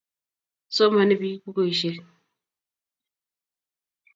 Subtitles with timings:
[0.75, 1.97] somani pik bukuishek